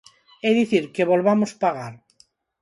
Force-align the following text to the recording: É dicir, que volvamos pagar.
É 0.47 0.49
dicir, 0.59 0.83
que 0.93 1.09
volvamos 1.11 1.51
pagar. 1.63 1.93